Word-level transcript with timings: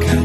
가까 0.00 0.21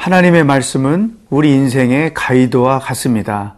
하나님의 0.00 0.44
말씀은 0.44 1.18
우리 1.28 1.52
인생의 1.52 2.14
가이드와 2.14 2.78
같습니다. 2.78 3.56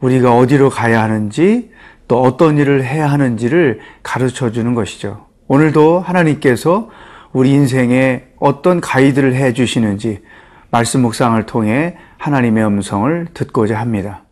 우리가 0.00 0.36
어디로 0.36 0.68
가야 0.68 1.00
하는지 1.00 1.70
또 2.08 2.22
어떤 2.22 2.58
일을 2.58 2.82
해야 2.82 3.08
하는지를 3.08 3.78
가르쳐 4.02 4.50
주는 4.50 4.74
것이죠. 4.74 5.26
오늘도 5.46 6.00
하나님께서 6.00 6.90
우리 7.32 7.52
인생에 7.52 8.24
어떤 8.40 8.80
가이드를 8.80 9.36
해 9.36 9.52
주시는지 9.52 10.22
말씀 10.72 11.02
묵상을 11.02 11.40
통해 11.46 11.96
하나님의 12.18 12.66
음성을 12.66 13.28
듣고자 13.32 13.78
합니다. 13.78 14.24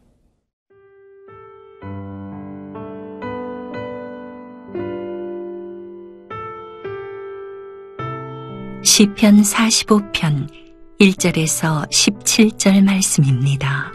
시편 8.83 9.43
45편 9.43 10.64
1절에서 11.01 11.91
17절 11.91 12.85
말씀입니다. 12.85 13.93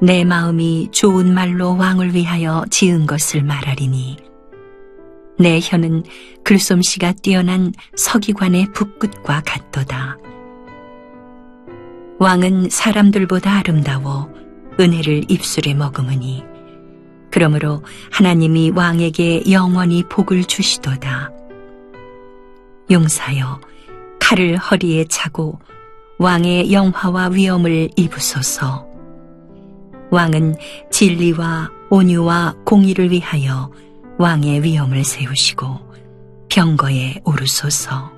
내 0.00 0.22
마음이 0.24 0.88
좋은 0.92 1.34
말로 1.34 1.76
왕을 1.76 2.14
위하여 2.14 2.64
지은 2.70 3.06
것을 3.06 3.42
말하리니 3.42 4.18
내 5.38 5.58
혀는 5.60 6.04
글솜씨가 6.44 7.14
뛰어난 7.22 7.72
서기관의 7.96 8.68
붓끝과 8.72 9.42
같도다. 9.44 10.16
왕은 12.20 12.70
사람들보다 12.70 13.50
아름다워 13.50 14.30
은혜를 14.78 15.24
입술에 15.28 15.74
머금으니 15.74 16.44
그러므로 17.32 17.82
하나님이 18.12 18.70
왕에게 18.70 19.50
영원히 19.50 20.04
복을 20.04 20.44
주시도다. 20.44 21.32
용사여 22.92 23.73
칼을 24.24 24.56
허리에 24.56 25.04
차고 25.04 25.58
왕의 26.16 26.72
영화와 26.72 27.28
위엄을 27.28 27.90
입으소서. 27.94 28.88
왕은 30.10 30.54
진리와 30.90 31.70
온유와 31.90 32.54
공의를 32.64 33.10
위하여 33.10 33.70
왕의 34.16 34.62
위엄을 34.62 35.04
세우시고 35.04 35.78
병거에 36.48 37.20
오르소서. 37.26 38.10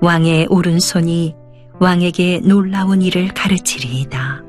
왕의 0.00 0.46
오른손이 0.48 1.34
왕에게 1.80 2.42
놀라운 2.44 3.02
일을 3.02 3.34
가르치리이다. 3.34 4.44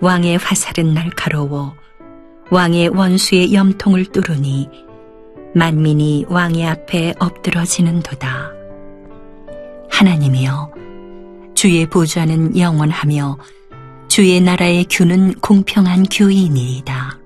왕의 0.00 0.38
화살은 0.38 0.94
날카로워 0.94 1.74
왕의 2.50 2.88
원수의 2.88 3.52
염통을 3.52 4.06
뚫으니 4.06 4.87
만민이 5.58 6.26
왕의 6.28 6.64
앞에 6.68 7.14
엎드러지는도다. 7.18 8.52
하나님이여, 9.90 10.70
주의 11.56 11.84
보좌는 11.84 12.56
영원하며 12.56 13.36
주의 14.06 14.40
나라의 14.40 14.86
규는 14.88 15.34
공평한 15.40 16.04
규이니이다. 16.08 17.18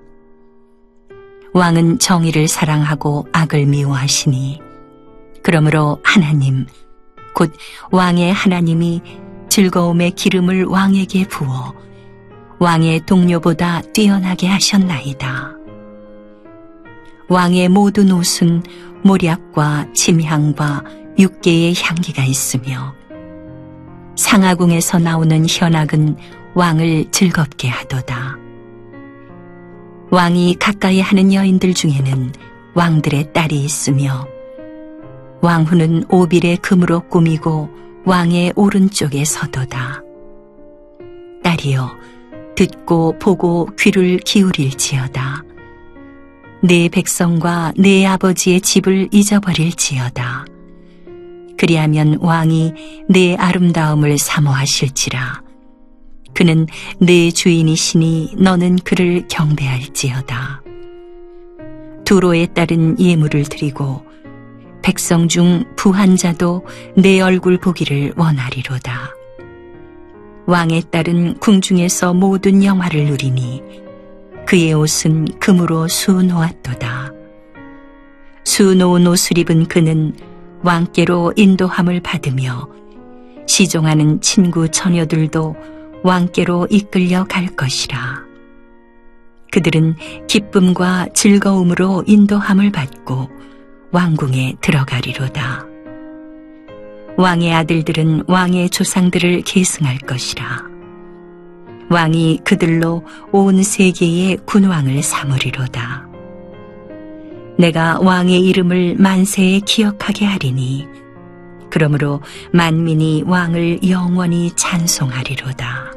왕은 1.53 1.99
정의를 1.99 2.47
사랑하고 2.47 3.27
악을 3.31 3.67
미워하시니, 3.67 4.59
그러므로 5.43 5.99
하나님, 6.03 6.65
곧 7.35 7.53
왕의 7.91 8.33
하나님이 8.33 9.01
즐거움의 9.49 10.09
기름을 10.11 10.65
왕에게 10.65 11.27
부어 11.27 11.75
왕의 12.57 13.05
동료보다 13.05 13.81
뛰어나게 13.93 14.47
하셨나이다. 14.47 15.62
왕의 17.33 17.69
모든 17.69 18.11
옷은 18.11 18.61
모략과 19.01 19.87
침향과 19.95 20.83
육계의 21.17 21.73
향기가 21.75 22.23
있으며 22.23 22.93
상하궁에서 24.15 24.99
나오는 24.99 25.43
현악은 25.49 26.15
왕을 26.53 27.09
즐겁게 27.09 27.69
하도다. 27.69 28.37
왕이 30.11 30.57
가까이 30.59 31.01
하는 31.01 31.33
여인들 31.33 31.73
중에는 31.73 32.33
왕들의 32.75 33.33
딸이 33.33 33.63
있으며 33.63 34.27
왕후는 35.41 36.05
오빌의 36.11 36.57
금으로 36.57 36.99
꾸미고 37.09 37.67
왕의 38.05 38.53
오른쪽에 38.55 39.25
서도다. 39.25 40.03
딸이여 41.41 41.97
듣고 42.55 43.17
보고 43.17 43.67
귀를 43.79 44.19
기울일지어다. 44.19 45.52
내 46.65 46.87
백성과 46.87 47.73
내 47.75 48.05
아버지의 48.05 48.61
집을 48.61 49.09
잊어버릴지어다. 49.11 50.45
그리하면 51.57 52.17
왕이 52.21 53.03
내 53.09 53.35
아름다움을 53.35 54.17
사모하실지라. 54.17 55.43
그는 56.33 56.65
내 56.99 57.31
주인이시니 57.31 58.35
너는 58.37 58.77
그를 58.77 59.27
경배할지어다. 59.27 60.63
두로에 62.05 62.45
따른 62.45 62.97
예물을 62.97 63.43
드리고 63.43 64.05
백성 64.81 65.27
중 65.27 65.65
부한 65.75 66.15
자도 66.15 66.65
내 66.95 67.19
얼굴 67.19 67.57
보기를 67.57 68.13
원하리로다. 68.15 69.09
왕의 70.45 70.83
딸은 70.91 71.39
궁중에서 71.39 72.13
모든 72.13 72.63
영화를 72.63 73.03
누리니 73.07 73.83
그의 74.53 74.71
옷은 74.73 75.39
금으로 75.39 75.87
수놓았도다. 75.87 77.11
수놓은 78.43 79.07
옷을 79.07 79.39
입은 79.39 79.65
그는 79.65 80.15
왕께로 80.61 81.33
인도함을 81.35 82.01
받으며 82.01 82.69
시종하는 83.47 84.21
친구 84.21 84.69
처녀들도 84.69 85.55
왕께로 86.03 86.67
이끌려 86.69 87.23
갈 87.23 87.47
것이라. 87.47 88.21
그들은 89.51 89.95
기쁨과 90.27 91.07
즐거움으로 91.15 92.03
인도함을 92.05 92.71
받고 92.71 93.31
왕궁에 93.91 94.57
들어가리로다. 94.61 95.65
왕의 97.17 97.55
아들들은 97.55 98.25
왕의 98.27 98.69
조상들을 98.69 99.41
계승할 99.41 99.97
것이라. 99.97 100.72
왕이 101.93 102.39
그들로 102.43 103.03
온 103.31 103.61
세계의 103.61 104.39
군왕을 104.45 105.03
삼으리로다. 105.03 106.07
내가 107.59 107.99
왕의 108.01 108.41
이름을 108.41 108.95
만세에 108.97 109.59
기억하게 109.59 110.25
하리니 110.25 110.87
그러므로 111.69 112.21
만민이 112.51 113.25
왕을 113.27 113.87
영원히 113.87 114.51
찬송하리로다. 114.55 115.93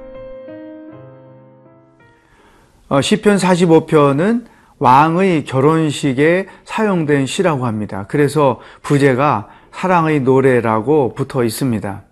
어, 2.89 3.01
시편 3.01 3.39
45편은 3.39 4.45
왕의 4.79 5.45
결혼식에 5.45 6.47
사용된 6.65 7.25
시라고 7.25 7.65
합니다. 7.65 8.05
그래서 8.07 8.61
부제가 8.83 9.49
사랑의 9.73 10.21
노래라고 10.21 11.15
붙어 11.15 11.43
있습니다. 11.43 12.03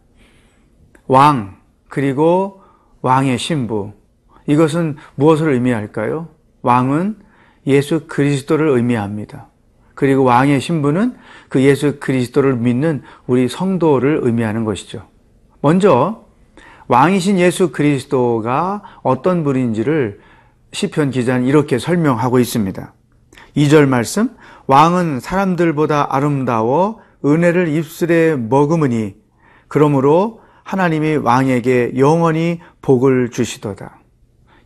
왕, 1.06 1.58
그리고 1.88 2.63
왕의 3.04 3.36
신부. 3.36 3.92
이것은 4.46 4.96
무엇을 5.16 5.52
의미할까요? 5.52 6.28
왕은 6.62 7.16
예수 7.66 8.06
그리스도를 8.06 8.68
의미합니다. 8.68 9.48
그리고 9.94 10.24
왕의 10.24 10.58
신부는 10.62 11.14
그 11.50 11.62
예수 11.62 12.00
그리스도를 12.00 12.56
믿는 12.56 13.02
우리 13.26 13.46
성도를 13.46 14.20
의미하는 14.22 14.64
것이죠. 14.64 15.06
먼저 15.60 16.24
왕이신 16.88 17.38
예수 17.38 17.72
그리스도가 17.72 18.82
어떤 19.02 19.44
분인지를 19.44 20.20
시편 20.72 21.10
기자는 21.10 21.46
이렇게 21.46 21.78
설명하고 21.78 22.38
있습니다. 22.38 22.94
2절 23.54 23.86
말씀 23.86 24.30
왕은 24.66 25.20
사람들보다 25.20 26.14
아름다워 26.14 27.00
은혜를 27.22 27.68
입술에 27.68 28.36
머금으니 28.36 29.14
그러므로 29.68 30.43
하나님이 30.64 31.16
왕에게 31.16 31.92
영원히 31.96 32.60
복을 32.82 33.30
주시도다. 33.30 33.98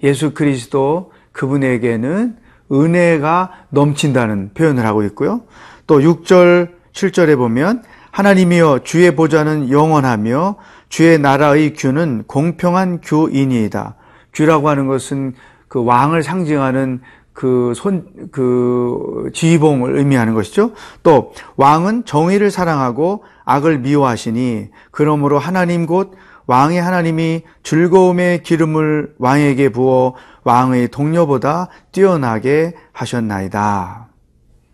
예수 0.02 0.32
그리스도 0.32 1.12
그분에게는 1.32 2.36
은혜가 2.72 3.52
넘친다는 3.70 4.52
표현을 4.54 4.86
하고 4.86 5.02
있고요. 5.04 5.42
또 5.86 6.00
6절, 6.00 6.70
7절에 6.92 7.36
보면 7.36 7.82
하나님이여 8.10 8.80
주의 8.84 9.14
보좌는 9.14 9.70
영원하며 9.70 10.56
주의 10.88 11.18
나라의 11.18 11.74
규는 11.74 12.24
공평한 12.26 13.00
규이니이다. 13.02 13.94
규라고 14.32 14.68
하는 14.68 14.86
것은 14.86 15.34
그 15.68 15.84
왕을 15.84 16.22
상징하는 16.22 17.00
그 17.32 17.72
손, 17.76 18.04
그 18.32 19.30
지휘봉을 19.32 19.96
의미하는 19.96 20.34
것이죠. 20.34 20.72
또 21.04 21.32
왕은 21.56 22.04
정의를 22.04 22.50
사랑하고 22.50 23.22
악을 23.48 23.78
미워하시니 23.78 24.68
그러므로 24.90 25.38
하나님 25.38 25.86
곧 25.86 26.14
왕의 26.46 26.82
하나님이 26.82 27.42
즐거움의 27.62 28.42
기름을 28.42 29.14
왕에게 29.18 29.70
부어 29.70 30.14
왕의 30.44 30.88
동료보다 30.88 31.68
뛰어나게 31.90 32.74
하셨나이다. 32.92 34.08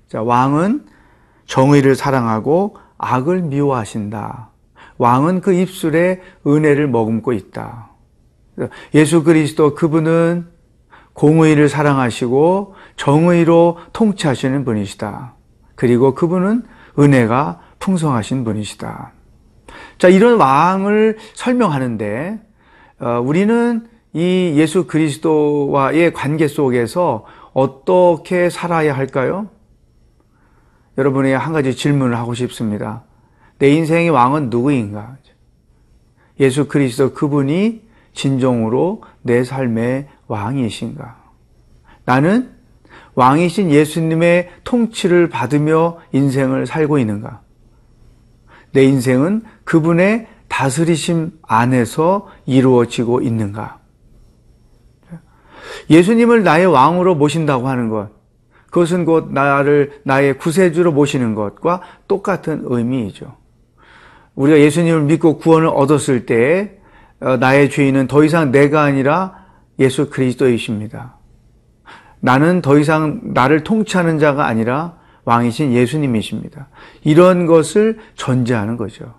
자, 0.08 0.22
왕은 0.22 0.86
정의를 1.46 1.94
사랑하고 1.94 2.76
악을 2.98 3.42
미워하신다. 3.42 4.50
왕은 4.98 5.40
그 5.40 5.52
입술에 5.52 6.20
은혜를 6.44 6.88
머금고 6.88 7.32
있다. 7.32 7.90
예수 8.94 9.22
그리스도 9.22 9.74
그분은 9.74 10.48
공의를 11.12 11.68
사랑하시고 11.68 12.74
정의로 12.96 13.78
통치하시는 13.92 14.64
분이시다. 14.64 15.34
그리고 15.76 16.14
그분은 16.14 16.64
은혜가 16.98 17.60
풍성하신 17.84 18.44
분이시다. 18.44 19.12
자, 19.98 20.08
이런 20.08 20.38
왕을 20.38 21.18
설명하는데, 21.34 22.40
어, 23.00 23.20
우리는 23.22 23.86
이 24.14 24.54
예수 24.56 24.86
그리스도와의 24.86 26.14
관계 26.14 26.48
속에서 26.48 27.26
어떻게 27.52 28.48
살아야 28.48 28.96
할까요? 28.96 29.50
여러분에게 30.96 31.34
한 31.34 31.52
가지 31.52 31.76
질문을 31.76 32.16
하고 32.16 32.32
싶습니다. 32.32 33.02
내 33.58 33.68
인생의 33.70 34.08
왕은 34.10 34.48
누구인가? 34.48 35.18
예수 36.40 36.66
그리스도 36.66 37.12
그분이 37.12 37.82
진정으로 38.14 39.02
내 39.22 39.44
삶의 39.44 40.08
왕이신가? 40.26 41.16
나는 42.06 42.50
왕이신 43.14 43.70
예수님의 43.70 44.50
통치를 44.64 45.28
받으며 45.28 45.98
인생을 46.12 46.66
살고 46.66 46.98
있는가? 46.98 47.43
내 48.74 48.84
인생은 48.84 49.42
그분의 49.64 50.26
다스리심 50.48 51.38
안에서 51.42 52.28
이루어지고 52.44 53.22
있는가? 53.22 53.78
예수님을 55.88 56.42
나의 56.42 56.66
왕으로 56.66 57.14
모신다고 57.14 57.68
하는 57.68 57.88
것, 57.88 58.10
그것은 58.66 59.04
곧 59.04 59.32
나를 59.32 60.00
나의 60.02 60.38
구세주로 60.38 60.92
모시는 60.92 61.34
것과 61.34 61.82
똑같은 62.08 62.62
의미이죠. 62.64 63.36
우리가 64.34 64.58
예수님을 64.58 65.02
믿고 65.02 65.38
구원을 65.38 65.68
얻었을 65.68 66.26
때 66.26 66.80
어, 67.20 67.36
나의 67.36 67.70
죄인은 67.70 68.08
더 68.08 68.24
이상 68.24 68.50
내가 68.50 68.82
아니라 68.82 69.44
예수 69.78 70.10
그리스도이십니다. 70.10 71.16
나는 72.18 72.60
더 72.60 72.76
이상 72.78 73.20
나를 73.22 73.62
통치하는 73.62 74.18
자가 74.18 74.46
아니라 74.46 74.96
왕이신 75.24 75.72
예수님이십니다. 75.72 76.68
이런 77.02 77.46
것을 77.46 77.98
전제하는 78.14 78.76
거죠. 78.76 79.14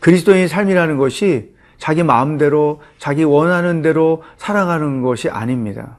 그리스도인의 0.00 0.48
삶이라는 0.48 0.96
것이 0.96 1.54
자기 1.78 2.02
마음대로 2.02 2.82
자기 2.98 3.24
원하는 3.24 3.82
대로 3.82 4.22
살아가는 4.36 5.02
것이 5.02 5.28
아닙니다. 5.28 5.98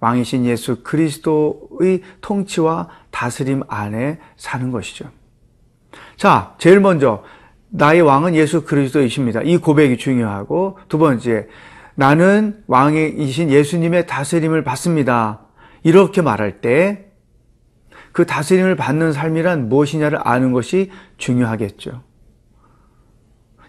왕이신 0.00 0.44
예수 0.44 0.82
그리스도의 0.82 2.02
통치와 2.20 2.88
다스림 3.10 3.62
안에 3.68 4.18
사는 4.36 4.70
것이죠. 4.70 5.06
자, 6.16 6.54
제일 6.58 6.80
먼저 6.80 7.24
나의 7.70 8.02
왕은 8.02 8.34
예수 8.34 8.64
그리스도이십니다. 8.64 9.42
이 9.42 9.56
고백이 9.56 9.96
중요하고 9.96 10.78
두 10.88 10.98
번째 10.98 11.48
나는 11.96 12.62
왕이신 12.66 13.50
예수님의 13.50 14.06
다스림을 14.06 14.62
받습니다. 14.62 15.40
이렇게 15.82 16.22
말할 16.22 16.60
때 16.60 17.06
그 18.14 18.24
다스림을 18.24 18.76
받는 18.76 19.12
삶이란 19.12 19.68
무엇이냐를 19.68 20.20
아는 20.22 20.52
것이 20.52 20.92
중요하겠죠. 21.18 22.00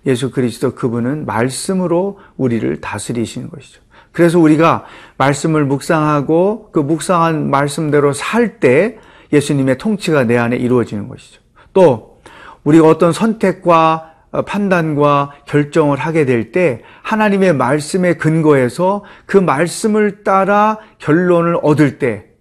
예수 0.05 0.29
그리스도 0.29 0.75
그분은 0.75 1.25
말씀으로 1.25 2.19
우리를 2.37 2.79
다스리시는 2.79 3.49
것이죠. 3.49 3.81
그래서 4.11 4.39
우리가 4.39 4.85
말씀을 5.17 5.65
묵상하고 5.65 6.69
그 6.71 6.79
묵상한 6.79 7.49
말씀대로 7.49 8.13
살 8.13 8.59
때 8.59 8.99
예수님의 9.33 9.79
통치가 9.79 10.23
내 10.25 10.37
안에 10.37 10.55
이루어지는 10.57 11.07
것이죠. 11.07 11.41
또 11.73 12.21
우리가 12.63 12.87
어떤 12.87 13.11
선택과 13.11 14.11
어, 14.31 14.41
판단과 14.43 15.31
결정을 15.47 15.97
하게 15.97 16.25
될 16.25 16.51
때 16.51 16.83
하나님의 17.01 17.53
말씀에 17.55 18.13
근거해서 18.13 19.03
그 19.25 19.37
말씀을 19.37 20.23
따라 20.23 20.77
결론을 20.99 21.57
얻을 21.63 21.97
때 21.97 22.34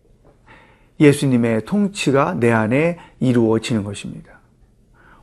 예수님의 1.00 1.64
통치가 1.64 2.34
내 2.34 2.52
안에 2.52 2.98
이루어지는 3.20 3.84
것입니다. 3.84 4.40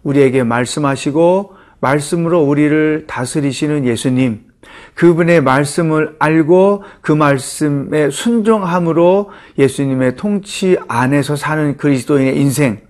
우리에게 0.04 0.44
말씀하시고 0.44 1.56
말씀으로 1.80 2.42
우리를 2.42 3.06
다스리시는 3.08 3.86
예수님, 3.86 4.46
그분의 4.94 5.42
말씀을 5.42 6.16
알고 6.20 6.84
그 7.02 7.12
말씀에 7.12 8.10
순종함으로 8.10 9.32
예수님의 9.58 10.16
통치 10.16 10.78
안에서 10.88 11.36
사는 11.36 11.78
그리스도인의 11.78 12.40
인생, 12.40 12.82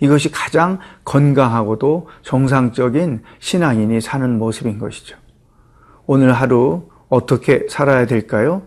이것이 0.00 0.30
가장 0.30 0.78
건강하고도 1.04 2.08
정상적인 2.22 3.22
신앙인이 3.38 4.00
사는 4.00 4.38
모습인 4.38 4.78
것이죠. 4.78 5.16
오늘 6.06 6.32
하루 6.32 6.88
어떻게 7.08 7.66
살아야 7.68 8.06
될까요? 8.06 8.62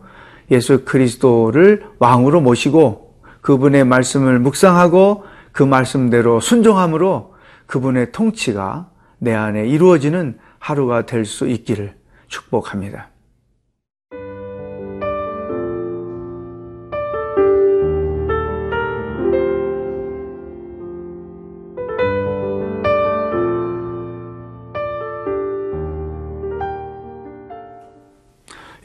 예수 0.52 0.84
그리스도를 0.86 1.84
왕으로 2.00 2.42
모시고 2.42 3.09
그분의 3.50 3.84
말씀을 3.84 4.38
묵상하고 4.38 5.24
그 5.52 5.64
말씀대로 5.64 6.40
순종함으로 6.40 7.34
그분의 7.66 8.12
통치가 8.12 8.92
내 9.18 9.34
안에 9.34 9.68
이루어지는 9.68 10.38
하루가 10.60 11.08
될 11.08 11.26
수 11.26 11.48
있기를 11.48 11.96
축복합니다. 12.28 13.10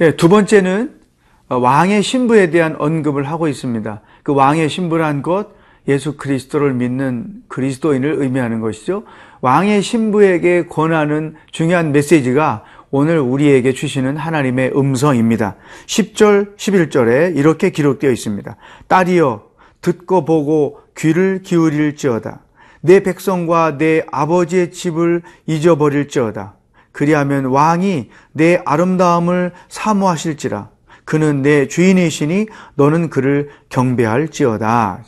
예, 0.00 0.16
두 0.16 0.30
번째는 0.30 1.04
왕의 1.49 2.02
신부에 2.02 2.50
대한 2.50 2.76
언급을 2.78 3.25
하고 3.25 3.49
있습니다. 3.49 4.00
그 4.25 4.35
왕의 4.35 4.69
신부란 4.69 5.23
것, 5.23 5.50
예수 5.87 6.16
그리스도를 6.16 6.73
믿는 6.73 7.43
그리스도인을 7.47 8.16
의미하는 8.19 8.61
것이죠. 8.61 9.04
왕의 9.43 9.83
신부에게 9.83 10.66
권하는 10.66 11.35
중요한 11.52 11.93
메시지가 11.93 12.64
오늘 12.90 13.19
우리에게 13.19 13.73
주시는 13.73 14.16
하나님의 14.16 14.73
음성입니다. 14.75 15.57
10절, 15.87 16.57
11절에 16.57 17.37
이렇게 17.37 17.71
기록되어 17.71 18.11
있습니다. 18.11 18.57
딸이여, 18.88 19.45
듣고 19.83 20.25
보고 20.25 20.81
귀를 20.97 21.43
기울일지어다. 21.43 22.40
내 22.81 23.02
백성과 23.02 23.76
내 23.76 24.04
아버지의 24.11 24.73
집을 24.73 25.23
잊어버릴지어다. 25.47 26.54
그리하면 26.93 27.47
왕이 27.47 28.09
내 28.33 28.62
아름다움을 28.64 29.52
사모하실지라. 29.69 30.74
그는 31.04 31.42
내 31.42 31.68
주인이시니 31.68 32.46
너는 32.75 33.11
그를 33.11 33.50
경배할지어다. 33.68 35.04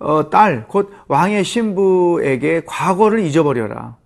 어, 0.00 0.30
딸, 0.30 0.66
곧 0.68 0.92
왕의 1.08 1.44
신부에게 1.44 2.62
과거를 2.66 3.20
잊어버려라. 3.20 3.96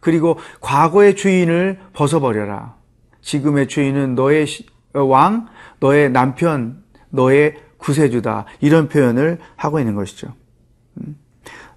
그리고 0.00 0.38
과거의 0.60 1.16
주인을 1.16 1.80
벗어버려라. 1.92 2.76
지금의 3.22 3.66
주인은 3.66 4.14
너의 4.14 4.46
어, 4.94 5.02
왕, 5.02 5.46
너의 5.80 6.10
남편, 6.10 6.82
너의 7.10 7.56
구세주다. 7.78 8.46
이런 8.60 8.88
표현을 8.88 9.38
하고 9.56 9.78
있는 9.80 9.94
것이죠. 9.94 10.34
음. 10.98 11.16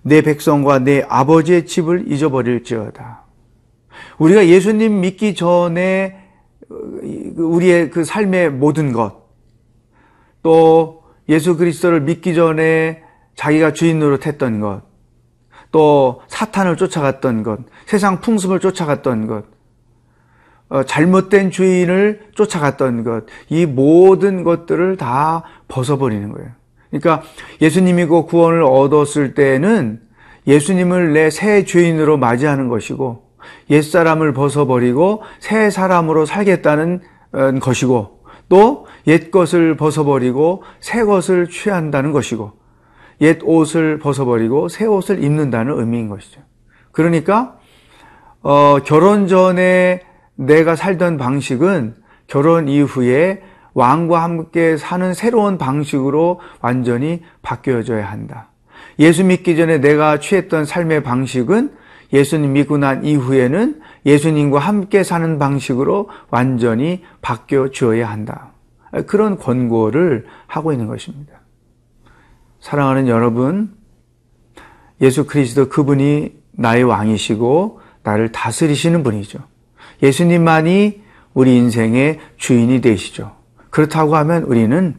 내 0.02 0.22
백성과 0.22 0.80
내 0.80 1.04
아버지의 1.08 1.66
집을 1.66 2.12
잊어버릴지어다. 2.12 3.24
우리가 4.20 4.48
예수님 4.48 5.02
믿기 5.02 5.36
전에 5.36 6.16
어, 6.16 6.19
우리의 6.70 7.90
그 7.90 8.04
삶의 8.04 8.52
모든 8.52 8.94
것, 8.94 9.28
또 10.44 11.04
예수 11.28 11.58
그리스도를 11.58 12.02
믿기 12.02 12.34
전에 12.36 13.04
자기가 13.36 13.74
주인 13.74 14.00
노릇했던 14.00 14.60
것, 14.60 14.82
또 15.72 16.22
사탄을 16.28 16.78
쫓아갔던 16.78 17.44
것, 17.44 17.60
세상 17.86 18.22
풍습을 18.22 18.60
쫓아갔던 18.60 19.28
것, 19.28 19.46
어, 20.70 20.84
잘못된 20.84 21.50
주인을 21.52 22.30
쫓아갔던 22.36 23.04
것, 23.04 23.26
이 23.50 23.66
모든 23.66 24.44
것들을 24.44 24.98
다 24.98 25.44
벗어버리는 25.68 26.32
거예요. 26.32 26.50
그러니까 26.90 27.24
예수님이고 27.62 28.26
구원을 28.26 28.64
얻었을 28.64 29.34
때는 29.34 30.02
예수님을 30.48 31.14
내 31.14 31.30
새 31.30 31.64
주인으로 31.64 32.18
맞이하는 32.18 32.68
것이고 32.68 33.29
옛사람을 33.70 34.34
벗어버리고 34.34 35.24
새 35.40 35.70
사람으로 35.70 36.26
살겠다는 36.26 37.02
어, 37.32 37.52
것이고 37.60 38.20
또 38.50 38.88
옛것을 39.08 39.78
벗어버리고 39.78 40.64
새 40.80 41.04
것을 41.04 41.48
취한다는 41.50 42.12
것이고 42.12 42.52
옛 43.22 43.40
옷을 43.44 44.00
벗어버리고 44.00 44.70
새 44.70 44.86
옷을 44.86 45.24
입는다는 45.24 45.78
의미인 45.78 46.10
것이죠. 46.10 46.42
그러니까 46.92 47.58
어, 48.42 48.80
결혼 48.86 49.28
전에 49.28 50.02
내가 50.36 50.76
살던 50.76 51.18
방식은 51.18 51.96
결혼 52.28 52.68
이후에 52.68 53.42
왕과 53.74 54.24
함께 54.24 54.78
사는 54.78 55.14
새로운 55.14 55.58
방식으로 55.58 56.40
완전히 56.62 57.22
바뀌어져야 57.42 58.10
한다. 58.10 58.50
예수 59.00 59.24
믿기 59.24 59.56
전에 59.56 59.80
내가 59.80 60.20
취했던 60.20 60.66
삶의 60.66 61.04
방식은 61.04 61.72
예수님 62.12 62.54
믿고 62.54 62.78
난 62.78 63.06
이후에는 63.06 63.82
예수님과 64.06 64.60
함께 64.60 65.04
사는 65.04 65.38
방식으로 65.38 66.10
완전히 66.30 67.04
바뀌어 67.22 67.70
주어야 67.70 68.10
한다. 68.10 68.54
그런 69.08 69.38
권고를 69.38 70.26
하고 70.48 70.72
있는 70.72 70.88
것입니다. 70.88 71.34
사랑하는 72.60 73.08
여러분, 73.08 73.74
예수 75.02 75.26
그리스도 75.26 75.70
그분이 75.70 76.34
나의 76.52 76.84
왕이시고 76.84 77.80
나를 78.04 78.32
다스리시는 78.32 79.04
분이죠. 79.04 79.40
예수님만이 80.02 81.02
우리 81.34 81.56
인생의 81.58 82.20
주인이 82.38 82.82
되시죠. 82.82 83.36
그렇다고 83.70 84.16
하면 84.16 84.44
우리는 84.44 84.96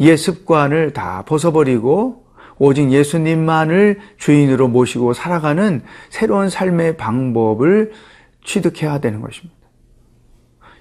옛 0.00 0.16
습관을 0.16 0.92
다 0.92 1.22
벗어버리고 1.26 2.21
오직 2.64 2.92
예수님만을 2.92 3.98
주인으로 4.18 4.68
모시고 4.68 5.14
살아가는 5.14 5.82
새로운 6.10 6.48
삶의 6.48 6.96
방법을 6.96 7.90
취득해야 8.44 9.00
되는 9.00 9.20
것입니다. 9.20 9.56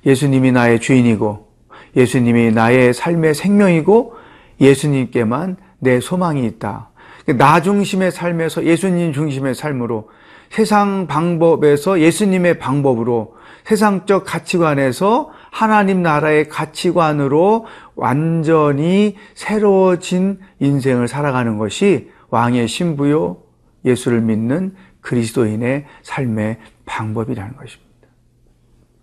예수님이 0.05 0.51
나의 0.51 0.79
주인이고 0.79 1.47
예수님이 1.95 2.51
나의 2.51 2.93
삶의 2.93 3.33
생명이고 3.33 4.13
예수님께만 4.61 5.57
내 5.79 5.99
소망이 5.99 6.45
있다. 6.45 6.91
나 7.39 7.61
중심의 7.63 8.11
삶에서 8.11 8.63
예수님 8.63 9.11
중심의 9.11 9.55
삶으로 9.55 10.09
세상 10.51 11.07
방법에서 11.07 11.99
예수님의 11.99 12.59
방법으로 12.59 13.33
세상적 13.63 14.25
가치관에서 14.25 15.31
하나님 15.51 16.01
나라의 16.01 16.47
가치관으로 16.47 17.67
완전히 17.95 19.17
새로워진 19.35 20.39
인생을 20.59 21.07
살아가는 21.07 21.57
것이 21.57 22.09
왕의 22.29 22.67
신부요 22.67 23.37
예수를 23.85 24.21
믿는 24.21 24.73
그리스도인의 25.01 25.85
삶의 26.03 26.57
방법이라는 26.85 27.57
것입니다. 27.57 27.91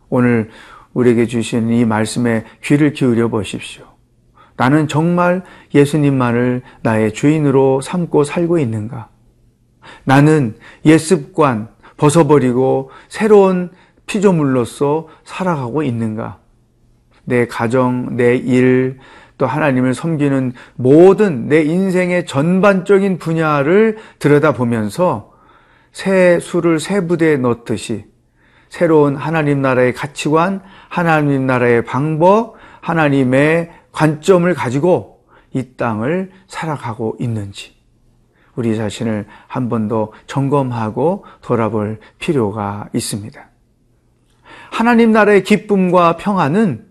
오늘 0.08 0.50
우리에게 0.94 1.26
주신 1.26 1.70
이 1.70 1.84
말씀에 1.84 2.44
귀를 2.64 2.92
기울여 2.92 3.28
보십시오. 3.28 3.84
나는 4.56 4.88
정말 4.88 5.44
예수님만을 5.74 6.62
나의 6.82 7.12
주인으로 7.12 7.82
삼고 7.82 8.24
살고 8.24 8.58
있는가? 8.58 9.10
나는 10.04 10.56
옛 10.86 10.98
습관 10.98 11.68
벗어버리고 11.98 12.90
새로운 13.08 13.70
피조물로서 14.08 15.06
살아가고 15.24 15.84
있는가? 15.84 16.38
내 17.24 17.46
가정, 17.46 18.16
내 18.16 18.34
일, 18.36 18.98
또 19.36 19.46
하나님을 19.46 19.94
섬기는 19.94 20.52
모든 20.74 21.46
내 21.46 21.62
인생의 21.62 22.26
전반적인 22.26 23.18
분야를 23.18 23.98
들여다보면서 24.18 25.32
새 25.92 26.40
수를 26.40 26.80
새 26.80 27.06
부대에 27.06 27.36
넣듯이 27.36 28.06
새로운 28.68 29.14
하나님 29.16 29.62
나라의 29.62 29.94
가치관, 29.94 30.62
하나님 30.88 31.46
나라의 31.46 31.84
방법, 31.84 32.56
하나님의 32.80 33.70
관점을 33.92 34.52
가지고 34.54 35.24
이 35.54 35.76
땅을 35.76 36.30
살아가고 36.46 37.16
있는지 37.20 37.74
우리 38.54 38.76
자신을 38.76 39.26
한 39.46 39.68
번 39.68 39.88
더 39.88 40.10
점검하고 40.26 41.24
돌아볼 41.42 42.00
필요가 42.18 42.88
있습니다. 42.92 43.47
하나님 44.78 45.10
나라의 45.10 45.42
기쁨과 45.42 46.18
평안은 46.18 46.86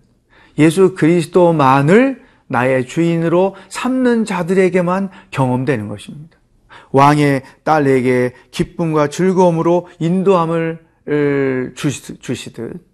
예수 0.58 0.94
그리스도만을 0.94 2.22
나의 2.46 2.86
주인으로 2.86 3.56
삼는 3.70 4.26
자들에게만 4.26 5.08
경험되는 5.30 5.88
것입니다. 5.88 6.36
왕의 6.92 7.44
딸에게 7.64 8.34
기쁨과 8.50 9.08
즐거움으로 9.08 9.88
인도함을 10.00 10.84
주시듯 12.20 12.86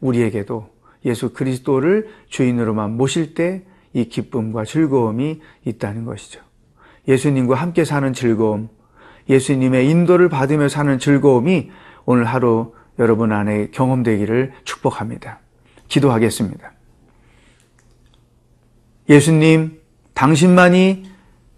우리에게도 0.00 0.68
예수 1.06 1.32
그리스도를 1.32 2.08
주인으로만 2.28 2.98
모실 2.98 3.32
때 3.32 3.64
이 3.94 4.10
기쁨과 4.10 4.66
즐거움이 4.66 5.40
있다는 5.64 6.04
것이죠. 6.04 6.42
예수님과 7.08 7.54
함께 7.54 7.86
사는 7.86 8.12
즐거움, 8.12 8.68
예수님의 9.30 9.88
인도를 9.88 10.28
받으며 10.28 10.68
사는 10.68 10.98
즐거움이 10.98 11.70
오늘 12.04 12.24
하루 12.26 12.74
여러분 12.98 13.32
안에 13.32 13.68
경험되기를 13.70 14.52
축복합니다. 14.64 15.40
기도하겠습니다. 15.88 16.72
예수님, 19.08 19.80
당신만이 20.14 21.04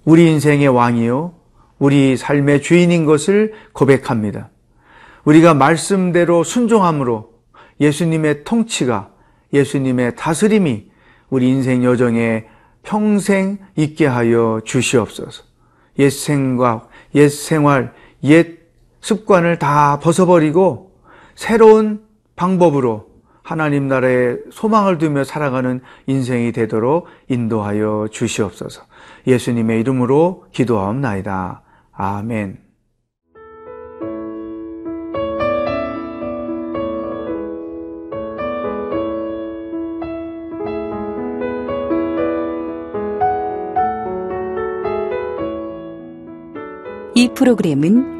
우리 0.05 0.31
인생의 0.31 0.69
왕이요, 0.69 1.35
우리 1.79 2.17
삶의 2.17 2.63
주인인 2.63 3.07
것을 3.07 3.55
고백합니다. 3.73 4.51
우리가 5.25 5.55
말씀대로 5.55 6.45
순종함으로 6.45 7.33
예수님의 7.81 8.45
통치가, 8.45 9.11
예수님의 9.53 10.17
다스림이 10.17 10.91
우리 11.31 11.49
인생 11.49 11.83
여정에 11.83 12.47
평생 12.83 13.59
있게 13.77 14.07
하여 14.07 14.61
주시옵소서. 14.65 15.45
옛 15.99 16.11
생각, 16.11 16.89
옛 17.15 17.29
생활, 17.29 17.93
옛 18.25 18.59
습관을 19.01 19.59
다 19.59 19.99
벗어버리고 20.01 20.90
새로운 21.41 22.03
방법으로 22.37 23.07
하나님 23.43 23.89
나라에 23.89 24.37
소망을 24.51 24.99
두며 24.99 25.25
살아가는 25.25 25.81
인생이 26.07 26.53
되도록 26.53 27.07
인도하여 27.29 28.09
주시옵소서. 28.11 28.83
예수님의 29.27 29.81
이름으로 29.81 30.45
기도하옵나이다. 30.53 31.63
아멘. 31.93 32.59
이 47.15 47.31
프로그램은 47.35 48.20